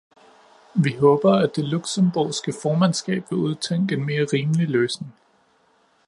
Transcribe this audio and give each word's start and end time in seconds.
Vi 0.73 0.97
håber, 0.97 1.31
at 1.31 1.55
det 1.55 1.63
luxembourgske 1.65 2.53
formandskab 2.61 3.23
vil 3.29 3.39
udtænke 3.39 3.95
en 3.95 4.05
mere 4.05 4.23
rimelig 4.33 4.69
løsning. 4.69 5.13